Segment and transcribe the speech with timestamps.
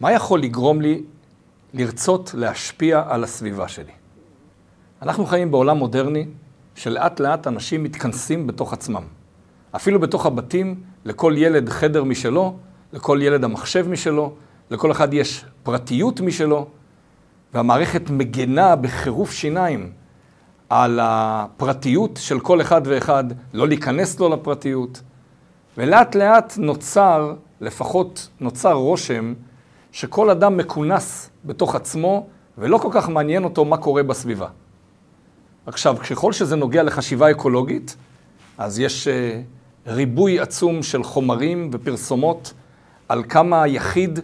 [0.00, 1.02] מה יכול לגרום לי
[1.74, 3.92] לרצות להשפיע על הסביבה שלי?
[5.02, 6.26] אנחנו חיים בעולם מודרני
[6.74, 9.02] שלאט לאט אנשים מתכנסים בתוך עצמם.
[9.76, 12.56] אפילו בתוך הבתים, לכל ילד חדר משלו,
[12.92, 14.32] לכל ילד המחשב משלו,
[14.70, 16.66] לכל אחד יש פרטיות משלו,
[17.54, 19.90] והמערכת מגנה בחירוף שיניים
[20.68, 25.02] על הפרטיות של כל אחד ואחד, לא להיכנס לו לפרטיות.
[25.78, 29.34] ולאט לאט נוצר, לפחות נוצר רושם,
[29.92, 32.26] שכל אדם מכונס בתוך עצמו,
[32.58, 34.48] ולא כל כך מעניין אותו מה קורה בסביבה.
[35.66, 37.96] עכשיו, ככל שזה נוגע לחשיבה אקולוגית,
[38.58, 39.40] אז יש אה,
[39.86, 42.52] ריבוי עצום של חומרים ופרסומות
[43.08, 44.20] על כמה היחיד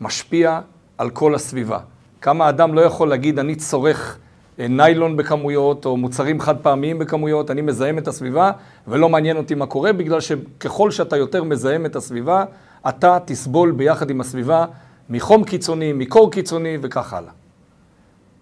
[0.00, 0.60] משפיע
[0.98, 1.78] על כל הסביבה.
[2.20, 4.18] כמה אדם לא יכול להגיד, אני צורך
[4.58, 8.50] אה, ניילון בכמויות, או מוצרים חד פעמיים בכמויות, אני מזהם את הסביבה,
[8.88, 12.44] ולא מעניין אותי מה קורה, בגלל שככל שאתה יותר מזהם את הסביבה,
[12.88, 14.64] אתה תסבול ביחד עם הסביבה
[15.10, 17.32] מחום קיצוני, מקור קיצוני וכך הלאה.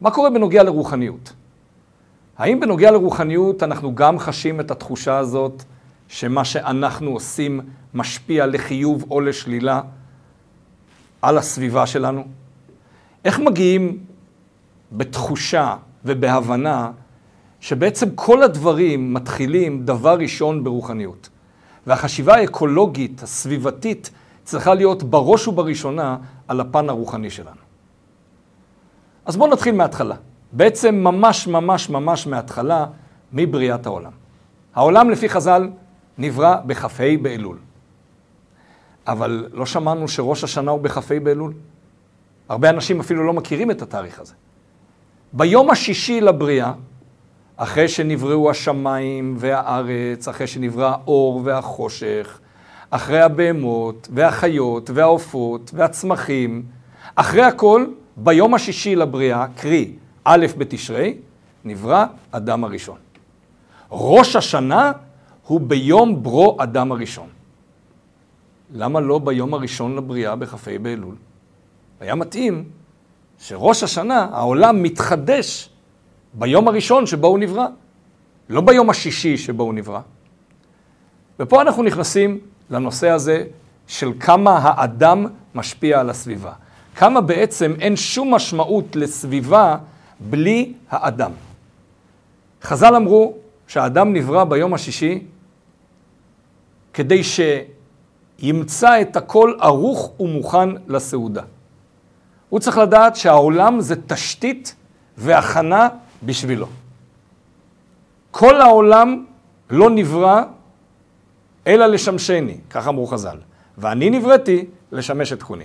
[0.00, 1.32] מה קורה בנוגע לרוחניות?
[2.38, 5.62] האם בנוגע לרוחניות אנחנו גם חשים את התחושה הזאת
[6.08, 7.60] שמה שאנחנו עושים
[7.94, 9.80] משפיע לחיוב או לשלילה
[11.22, 12.24] על הסביבה שלנו?
[13.24, 13.98] איך מגיעים
[14.92, 16.90] בתחושה ובהבנה
[17.60, 21.28] שבעצם כל הדברים מתחילים דבר ראשון ברוחניות.
[21.86, 24.10] והחשיבה האקולוגית, הסביבתית,
[24.46, 26.16] צריכה להיות בראש ובראשונה
[26.48, 27.60] על הפן הרוחני שלנו.
[29.24, 30.14] אז בואו נתחיל מההתחלה.
[30.52, 32.86] בעצם ממש ממש ממש מההתחלה,
[33.32, 34.10] מבריאת העולם.
[34.74, 35.70] העולם לפי חז"ל
[36.18, 37.58] נברא בכ"ה באלול.
[39.06, 41.52] אבל לא שמענו שראש השנה הוא בכ"ה באלול?
[42.48, 44.34] הרבה אנשים אפילו לא מכירים את התאריך הזה.
[45.32, 46.72] ביום השישי לבריאה,
[47.56, 52.40] אחרי שנבראו השמיים והארץ, אחרי שנברא האור והחושך,
[52.90, 56.62] אחרי הבהמות והחיות והעופות והצמחים,
[57.14, 59.92] אחרי הכל, ביום השישי לבריאה, קרי
[60.24, 61.14] א' בתשרי,
[61.64, 62.96] נברא אדם הראשון.
[63.90, 64.92] ראש השנה
[65.46, 67.28] הוא ביום ברו אדם הראשון.
[68.72, 71.14] למה לא ביום הראשון לבריאה בכ"ה באלול?
[72.00, 72.64] היה מתאים
[73.38, 75.68] שראש השנה, העולם מתחדש
[76.34, 77.66] ביום הראשון שבו הוא נברא,
[78.48, 80.00] לא ביום השישי שבו הוא נברא.
[81.40, 82.38] ופה אנחנו נכנסים
[82.70, 83.44] לנושא הזה
[83.86, 86.52] של כמה האדם משפיע על הסביבה.
[86.96, 89.76] כמה בעצם אין שום משמעות לסביבה
[90.20, 91.30] בלי האדם.
[92.62, 93.34] חז"ל אמרו
[93.66, 95.24] שהאדם נברא ביום השישי
[96.94, 101.42] כדי שימצא את הכל ערוך ומוכן לסעודה.
[102.48, 104.74] הוא צריך לדעת שהעולם זה תשתית
[105.16, 105.88] והכנה
[106.22, 106.66] בשבילו.
[108.30, 109.24] כל העולם
[109.70, 110.42] לא נברא
[111.66, 113.36] אלא לשמשני, כך אמרו חז"ל.
[113.78, 115.64] ואני נבראתי לשמש את תכוני.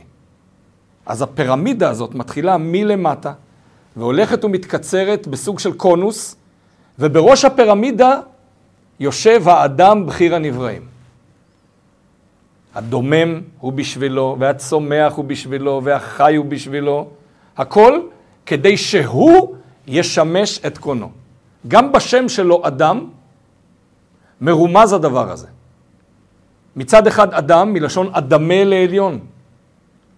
[1.05, 3.33] אז הפירמידה הזאת מתחילה מלמטה,
[3.95, 6.35] והולכת ומתקצרת בסוג של קונוס,
[6.99, 8.19] ובראש הפירמידה
[8.99, 10.81] יושב האדם בחיר הנבראים.
[12.75, 17.09] הדומם הוא בשבילו, והצומח הוא בשבילו, והחי הוא בשבילו.
[17.57, 17.99] הכל
[18.45, 19.55] כדי שהוא
[19.87, 21.09] ישמש את קונו.
[21.67, 23.09] גם בשם שלו אדם
[24.41, 25.47] מרומז הדבר הזה.
[26.75, 29.19] מצד אחד אדם, מלשון אדמה לעליון.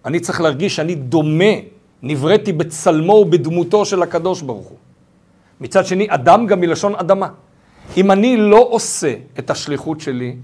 [0.04, 1.54] אני צריך להרגיש שאני דומה,
[2.02, 4.78] נבראתי בצלמו ובדמותו של הקדוש ברוך הוא.
[5.60, 7.28] מצד שני, אדם גם מלשון אדמה.
[7.96, 10.36] אם אני לא עושה את השליחות שלי,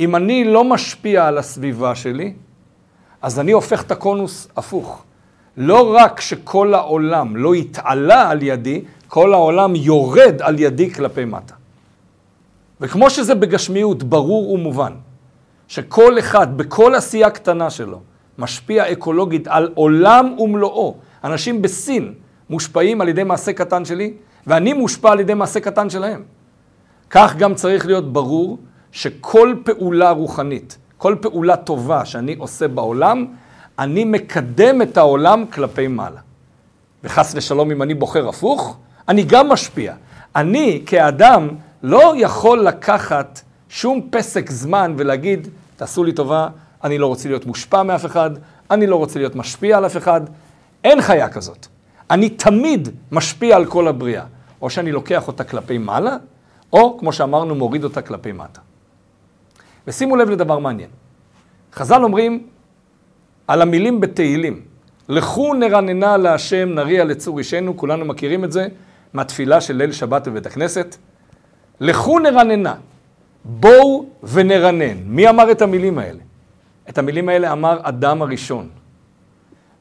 [0.00, 2.32] אם אני לא משפיע על הסביבה שלי,
[3.22, 5.04] אז אני הופך את הקונוס הפוך.
[5.56, 11.54] לא רק שכל העולם לא יתעלה על ידי, כל העולם יורד על ידי כלפי מטה.
[12.80, 14.92] וכמו שזה בגשמיות ברור ומובן,
[15.68, 18.00] שכל אחד, בכל עשייה קטנה שלו,
[18.38, 20.96] משפיע אקולוגית על עולם ומלואו.
[21.24, 22.14] אנשים בסין
[22.50, 24.14] מושפעים על ידי מעשה קטן שלי,
[24.46, 26.22] ואני מושפע על ידי מעשה קטן שלהם.
[27.10, 28.58] כך גם צריך להיות ברור
[28.92, 33.26] שכל פעולה רוחנית, כל פעולה טובה שאני עושה בעולם,
[33.78, 36.20] אני מקדם את העולם כלפי מעלה.
[37.04, 38.76] וחס ושלום, אם אני בוחר הפוך,
[39.08, 39.94] אני גם משפיע.
[40.36, 41.48] אני כאדם
[41.82, 43.40] לא יכול לקחת
[43.74, 46.48] שום פסק זמן ולהגיד, תעשו לי טובה,
[46.84, 48.30] אני לא רוצה להיות מושפע מאף אחד,
[48.70, 50.20] אני לא רוצה להיות משפיע על אף אחד.
[50.84, 51.66] אין חיה כזאת.
[52.10, 54.24] אני תמיד משפיע על כל הבריאה.
[54.62, 56.16] או שאני לוקח אותה כלפי מעלה,
[56.72, 58.60] או, כמו שאמרנו, מוריד אותה כלפי מטה.
[59.86, 60.90] ושימו לב לדבר מעניין.
[61.72, 62.46] חז"ל אומרים
[63.46, 64.60] על המילים בתהילים,
[65.08, 68.66] לכו נרננה להשם נריע לצור אישנו, כולנו מכירים את זה
[69.12, 70.96] מהתפילה של ליל שבת בבית הכנסת.
[71.80, 72.74] לכו נרננה,
[73.44, 74.96] בואו ונרנן.
[75.06, 76.20] מי אמר את המילים האלה?
[76.88, 78.68] את המילים האלה אמר אדם הראשון.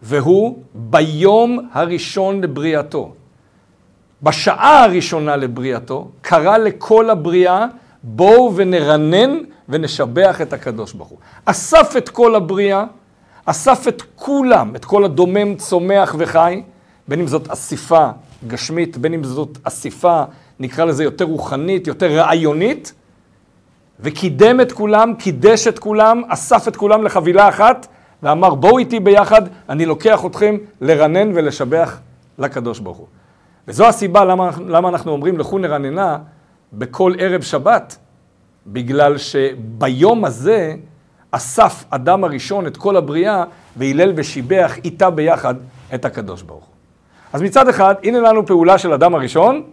[0.01, 3.13] והוא ביום הראשון לבריאתו.
[4.23, 7.65] בשעה הראשונה לבריאתו, קרא לכל הבריאה,
[8.03, 9.37] בואו ונרנן
[9.69, 11.17] ונשבח את הקדוש ברוך הוא.
[11.45, 12.85] אסף את כל הבריאה,
[13.45, 16.61] אסף את כולם, את כל הדומם, צומח וחי,
[17.07, 18.09] בין אם זאת אסיפה
[18.47, 20.23] גשמית, בין אם זאת אסיפה,
[20.59, 22.93] נקרא לזה יותר רוחנית, יותר רעיונית,
[23.99, 27.87] וקידם את כולם, קידש את כולם, אסף את כולם לחבילה אחת,
[28.23, 31.99] ואמר, בואו איתי ביחד, אני לוקח אתכם לרנן ולשבח
[32.37, 33.07] לקדוש ברוך הוא.
[33.67, 36.17] וזו הסיבה למה, למה אנחנו אומרים לכו נרננה
[36.73, 37.97] בכל ערב שבת,
[38.67, 40.75] בגלל שביום הזה
[41.31, 43.43] אסף אדם הראשון את כל הבריאה
[43.77, 45.55] והלל ושיבח איתה ביחד
[45.93, 46.73] את הקדוש ברוך הוא.
[47.33, 49.63] אז מצד אחד, הנה לנו פעולה של אדם הראשון,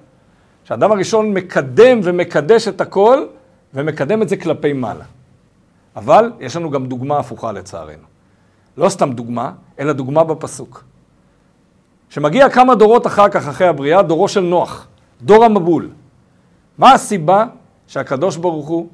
[0.65, 3.25] שאדם הראשון מקדם ומקדש את הכל,
[3.75, 5.05] ומקדם את זה כלפי מעלה.
[5.97, 8.03] אבל יש לנו גם דוגמה הפוכה לצערנו.
[8.77, 10.85] לא סתם דוגמה, אלא דוגמה בפסוק.
[12.09, 14.89] שמגיע כמה דורות אחר כך, אחרי הבריאה, דורו של נוח,
[15.23, 15.91] דור המבול.
[16.79, 17.47] מה הסיבה
[17.87, 18.89] שהקדוש ברוך הוא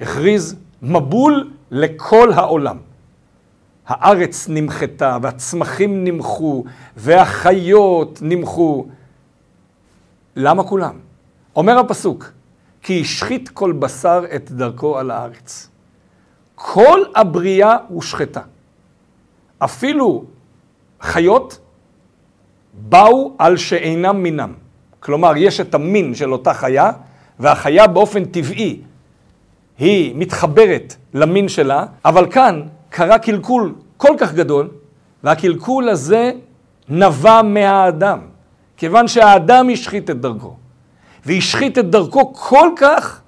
[0.00, 2.76] הכריז מבול לכל העולם?
[3.86, 6.64] הארץ נמחתה, והצמחים נמחו,
[6.96, 8.86] והחיות נמחו.
[10.36, 10.98] למה כולם?
[11.56, 12.30] אומר הפסוק,
[12.84, 15.68] כי השחית כל בשר את דרכו על הארץ.
[16.54, 18.40] כל הבריאה הושחתה.
[19.58, 20.24] אפילו
[21.00, 21.58] חיות
[22.72, 24.52] באו על שאינם מינם.
[25.00, 26.90] כלומר, יש את המין של אותה חיה,
[27.38, 28.80] והחיה באופן טבעי
[29.78, 34.68] היא מתחברת למין שלה, אבל כאן קרה קלקול כל כך גדול,
[35.24, 36.32] והקלקול הזה
[36.88, 38.18] נבע מהאדם,
[38.76, 40.56] כיוון שהאדם השחית את דרכו.
[41.26, 43.20] והשחית את דרכו כל כך,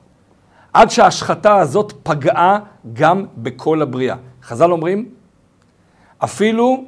[0.72, 2.58] עד שההשחתה הזאת פגעה
[2.92, 4.16] גם בכל הבריאה.
[4.42, 5.08] חז"ל אומרים,
[6.18, 6.84] אפילו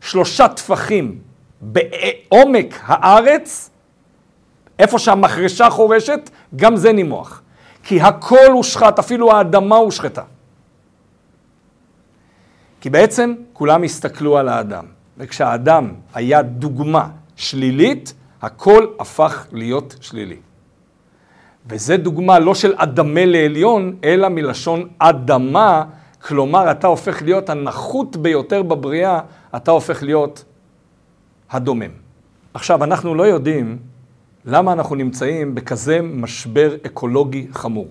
[0.00, 1.18] שלושה טפחים
[1.60, 3.70] בעומק הארץ,
[4.78, 7.42] איפה שהמחרשה חורשת, גם זה נימוח.
[7.82, 10.22] כי הכל הושחת, אפילו האדמה הושחתה.
[12.80, 14.84] כי בעצם כולם הסתכלו על האדם,
[15.18, 20.36] וכשהאדם היה דוגמה שלילית, הכל הפך להיות שלילי.
[21.68, 25.84] וזה דוגמה לא של אדמה לעליון, אלא מלשון אדמה,
[26.22, 29.20] כלומר אתה הופך להיות הנחות ביותר בבריאה,
[29.56, 30.44] אתה הופך להיות
[31.50, 31.90] הדומם.
[32.54, 33.78] עכשיו, אנחנו לא יודעים
[34.44, 37.88] למה אנחנו נמצאים בכזה משבר אקולוגי חמור.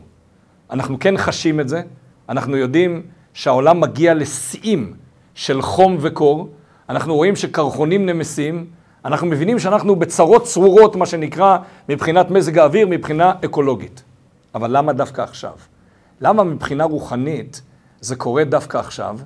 [0.72, 1.82] אנחנו כן חשים את זה,
[2.30, 3.02] אנחנו יודעים
[3.34, 4.94] שהעולם מגיע לשיאים
[5.36, 6.50] של חום וקור,
[6.90, 8.66] אנחנו רואים שקרחונים נמסים,
[9.06, 11.58] אנחנו מבינים שאנחנו בצרות צרורות, מה שנקרא,
[11.90, 14.04] מבחינת מזג האוויר, מבחינה אקולוגית.
[14.56, 15.54] אבל למה דווקא עכשיו?
[16.22, 17.62] למה מבחינה רוחנית
[18.02, 19.20] זה קורה דווקא עכשיו?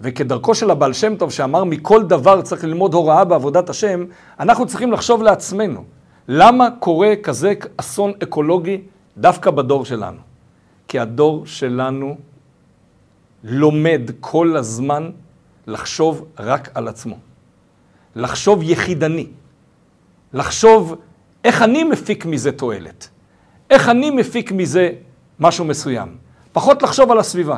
[0.00, 4.04] וכדרכו של הבעל שם טוב שאמר מכל דבר צריך ללמוד הוראה בעבודת השם,
[4.40, 5.84] אנחנו צריכים לחשוב לעצמנו,
[6.28, 8.80] למה קורה כזה אסון אקולוגי
[9.16, 10.18] דווקא בדור שלנו?
[10.88, 12.16] כי הדור שלנו
[13.44, 15.10] לומד כל הזמן
[15.66, 17.27] לחשוב רק על עצמו.
[18.16, 19.26] לחשוב יחידני.
[20.32, 20.94] לחשוב
[21.44, 23.08] איך אני מפיק מזה תועלת.
[23.70, 24.90] איך אני מפיק מזה
[25.40, 26.16] משהו מסוים.
[26.52, 27.56] פחות לחשוב על הסביבה.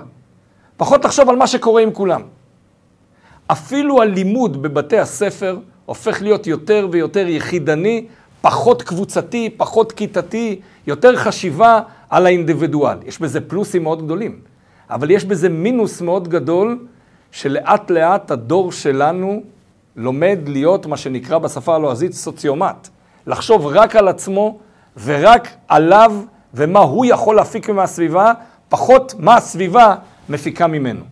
[0.77, 2.23] פחות לחשוב על מה שקורה עם כולם.
[3.47, 8.07] אפילו הלימוד בבתי הספר הופך להיות יותר ויותר יחידני,
[8.41, 11.81] פחות קבוצתי, פחות כיתתי, יותר חשיבה
[12.11, 12.99] על האינדיבידואל.
[13.05, 14.41] יש בזה פלוסים מאוד גדולים,
[14.91, 16.87] אבל יש בזה מינוס מאוד גדול,
[17.31, 19.43] שלאט לאט הדור שלנו
[20.01, 22.89] לומד להיות מה שנקרא בשפה הלועזית סוציומט.
[23.27, 24.59] לחשוב רק על עצמו
[25.05, 26.13] ורק עליו
[26.55, 28.33] ומה הוא יכול להפיק מהסביבה,
[28.69, 29.95] פחות מה הסביבה
[30.29, 31.05] מפיקה ממנו.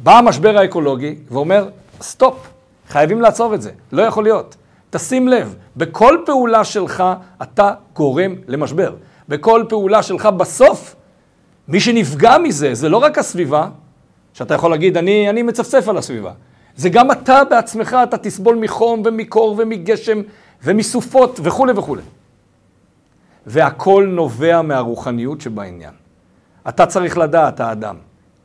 [0.00, 1.68] בא המשבר האקולוגי ואומר,
[2.00, 2.48] סטופ,
[2.88, 4.56] חייבים לעצור את זה, לא יכול להיות.
[4.90, 7.04] תשים לב, בכל פעולה שלך
[7.42, 8.94] אתה גורם למשבר.
[9.28, 10.96] בכל פעולה שלך בסוף,
[11.68, 13.68] מי שנפגע מזה זה לא רק הסביבה,
[14.32, 16.32] שאתה יכול להגיד, אני, אני מצפצף על הסביבה.
[16.76, 20.22] זה גם אתה בעצמך, אתה תסבול מחום ומקור ומגשם
[20.62, 22.02] ומסופות וכולי וכולי.
[23.46, 25.94] והכל נובע מהרוחניות שבעניין.
[26.68, 27.96] אתה צריך לדעת, האדם,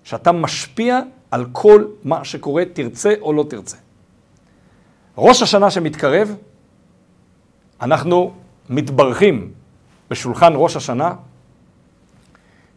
[0.03, 0.99] שאתה משפיע
[1.31, 3.77] על כל מה שקורה, תרצה או לא תרצה.
[5.17, 6.35] ראש השנה שמתקרב,
[7.81, 8.33] אנחנו
[8.69, 9.51] מתברכים
[10.09, 11.13] בשולחן ראש השנה,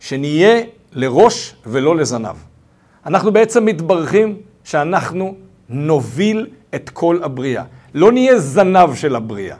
[0.00, 0.60] שנהיה
[0.92, 2.36] לראש ולא לזנב.
[3.06, 5.34] אנחנו בעצם מתברכים שאנחנו
[5.68, 7.64] נוביל את כל הבריאה.
[7.94, 9.56] לא נהיה זנב של הבריאה.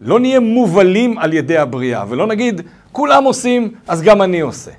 [0.00, 2.60] לא נהיה מובלים על ידי הבריאה, ולא נגיד,
[2.92, 4.70] כולם עושים, אז גם אני עושה.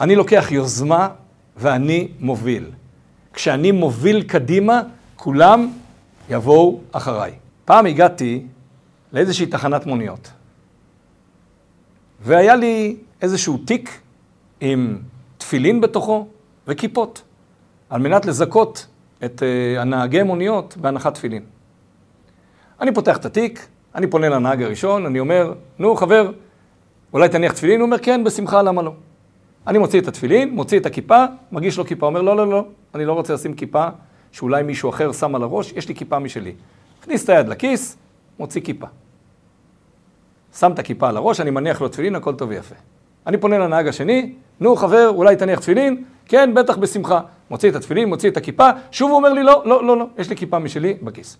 [0.00, 1.08] אני לוקח יוזמה
[1.56, 2.64] ואני מוביל.
[3.32, 4.82] כשאני מוביל קדימה,
[5.16, 5.72] כולם
[6.30, 7.32] יבואו אחריי.
[7.64, 8.46] פעם הגעתי
[9.12, 10.30] לאיזושהי תחנת מוניות,
[12.20, 14.00] והיה לי איזשהו תיק
[14.60, 14.98] עם
[15.38, 16.26] תפילין בתוכו
[16.66, 17.22] וכיפות,
[17.90, 18.86] על מנת לזכות
[19.24, 21.42] את uh, הנהגי מוניות בהנחת תפילין.
[22.80, 26.30] אני פותח את התיק, אני פונה לנהג הראשון, אני אומר, נו חבר,
[27.12, 27.80] אולי תניח תפילין?
[27.80, 28.92] הוא אומר, כן, בשמחה, למה לא?
[29.66, 32.64] אני מוציא את התפילין, מוציא את הכיפה, מגיש לו כיפה, אומר, לא, לא, לא,
[32.94, 33.86] אני לא רוצה לשים כיפה
[34.32, 36.54] שאולי מישהו אחר שם על הראש, יש לי כיפה משלי.
[37.00, 37.96] הכניס את היד לכיס,
[38.38, 38.86] מוציא כיפה.
[40.58, 42.74] שם את הכיפה על הראש, אני מניח לו תפילין, הכל טוב ויפה.
[43.26, 46.04] אני פונה לנהג השני, נו חבר, אולי תניח תפילין?
[46.26, 47.20] כן, בטח בשמחה.
[47.50, 50.30] מוציא את התפילין, מוציא את הכיפה, שוב הוא אומר לי, לא, לא, לא, לא, יש
[50.30, 51.36] לי כיפה משלי בכיס.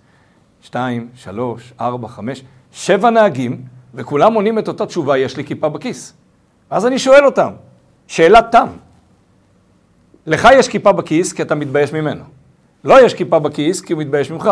[0.62, 3.62] שתיים, שלוש, ארבע, חמש, שבע נהגים,
[3.94, 6.14] וכולם עונים את אותה תשובה, יש לי כיפה בכיס.
[6.70, 7.50] אז אני שואל אותם,
[8.06, 8.66] שאלת תם,
[10.26, 12.24] לך יש כיפה בכיס כי אתה מתבייש ממנו.
[12.84, 14.50] לא יש כיפה בכיס כי הוא מתבייש ממך.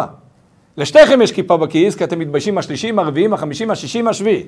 [0.76, 4.46] לשתיכם יש כיפה בכיס כי אתם מתביישים מהשלישים, הרביעים, החמישים, השישים, השביעי.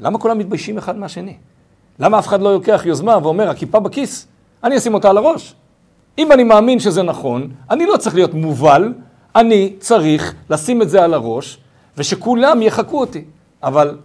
[0.00, 1.36] למה כולם מתביישים אחד מהשני?
[1.98, 4.28] למה אף אחד לא לוקח יוזמה ואומר, הכיפה בכיס,
[4.64, 5.54] אני אשים אותה על הראש?
[6.18, 8.94] אם אני מאמין שזה נכון, אני לא צריך להיות מובל,
[9.36, 11.58] אני צריך לשים את זה על הראש,
[11.96, 13.24] ושכולם יחקו אותי.
[13.62, 13.96] אבל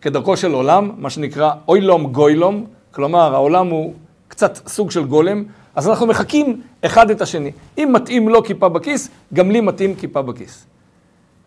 [0.00, 3.94] כדרכו של עולם, מה שנקרא אוילום גוילום, כלומר העולם הוא
[4.28, 7.52] קצת סוג של גולם, אז אנחנו מחקים אחד את השני.
[7.78, 10.66] אם מתאים לו כיפה בכיס, גם לי מתאים כיפה בכיס.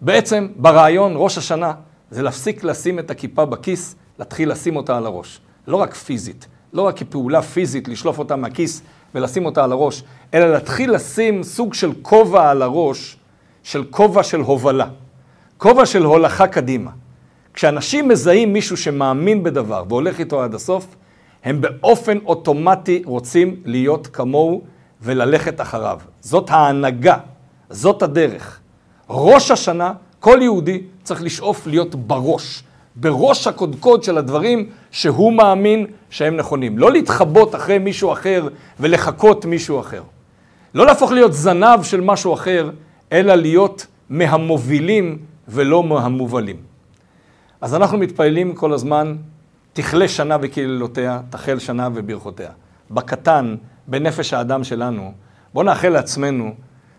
[0.02, 1.74] בעצם, ברעיון, ראש השנה,
[2.12, 5.40] זה להפסיק לשים את הכיפה בכיס, להתחיל לשים אותה על הראש.
[5.68, 8.82] לא רק פיזית, לא רק כפעולה פיזית, לשלוף אותה מהכיס
[9.16, 10.04] ולשים אותה על הראש,
[10.34, 13.18] אלא להתחיל לשים סוג של כובע על הראש,
[13.64, 14.88] של כובע של הובלה.
[15.58, 16.92] כובע של הולכה קדימה.
[17.54, 20.96] כשאנשים מזהים מישהו שמאמין בדבר והולך איתו עד הסוף,
[21.44, 24.62] הם באופן אוטומטי רוצים להיות כמוהו
[25.02, 26.00] וללכת אחריו.
[26.22, 27.18] זאת ההנהגה,
[27.70, 28.60] זאת הדרך.
[29.10, 32.64] ראש השנה, כל יהודי צריך לשאוף להיות בראש,
[32.96, 36.78] בראש הקודקוד של הדברים שהוא מאמין שהם נכונים.
[36.78, 38.48] לא להתחבות אחרי מישהו אחר
[38.80, 40.04] ולחקות מישהו אחר.
[40.74, 42.70] לא להפוך להיות זנב של משהו אחר,
[43.12, 45.18] אלא להיות מהמובילים
[45.48, 46.58] ולא מהמובלים.
[47.62, 49.16] אז אנחנו מתפללים כל הזמן
[49.74, 52.50] תכלה שנה וקללותיה, תחל שנה וברכותיה.
[52.92, 53.56] בקטן,
[53.88, 55.12] בנפש האדם שלנו,
[55.54, 56.54] בואו נאחל לעצמנו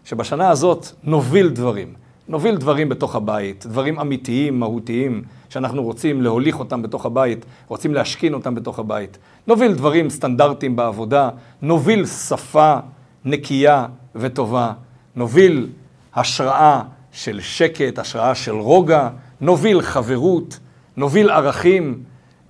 [0.04, 1.94] שבשנה הזאת נוביל דברים.
[2.28, 5.22] נוביל דברים בתוך הבית, דברים אמיתיים, מהותיים,
[5.52, 9.18] שאנחנו רוצים להוליך אותם בתוך הבית, רוצים להשכין אותם בתוך הבית.
[9.46, 11.28] נוביל דברים סטנדרטיים בעבודה,
[11.62, 12.76] נוביל שפה
[13.24, 14.72] נקייה וטובה,
[15.16, 15.68] נוביל
[16.14, 16.82] השראה
[17.12, 19.08] של שקט, השראה של רוגע,
[19.40, 20.58] נוביל חברות,
[20.96, 22.02] נוביל ערכים,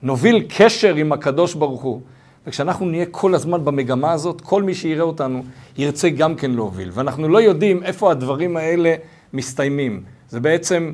[0.02, 2.00] נוביל קשר עם הקדוש ברוך הוא.
[2.46, 5.44] וכשאנחנו נהיה כל הזמן במגמה הזאת, כל מי שיראה אותנו
[5.78, 6.90] ירצה גם כן להוביל.
[6.92, 8.94] ואנחנו לא יודעים איפה הדברים האלה
[9.32, 10.02] מסתיימים.
[10.28, 10.92] זה בעצם,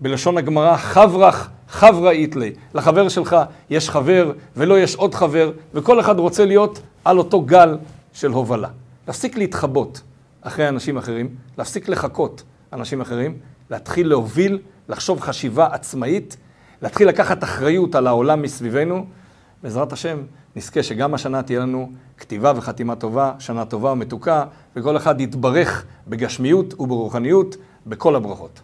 [0.00, 2.52] בלשון הגמרא, חברך חברה איתלי.
[2.74, 3.36] לחבר שלך
[3.70, 7.78] יש חבר ולא יש עוד חבר, וכל אחד רוצה להיות על אותו גל
[8.12, 8.68] של הובלה.
[9.06, 10.00] להפסיק להתחבות
[10.40, 13.38] אחרי אנשים אחרים, להפסיק לחכות אנשים אחרים,
[13.70, 16.36] להתחיל להוביל, לחשוב חשיבה עצמאית,
[16.82, 19.06] להתחיל לקחת אחריות על העולם מסביבנו.
[19.62, 20.18] בעזרת השם,
[20.56, 24.44] נזכה שגם השנה תהיה לנו כתיבה וחתימה טובה, שנה טובה ומתוקה,
[24.76, 28.60] וכל אחד יתברך בגשמיות וברוחניות בכל הברכות.